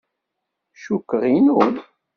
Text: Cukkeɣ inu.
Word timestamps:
Cukkeɣ 0.83 1.23
inu. 1.37 1.59